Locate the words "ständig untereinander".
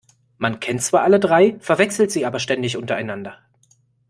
2.39-3.37